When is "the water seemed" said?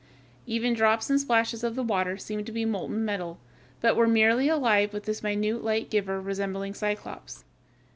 1.75-2.47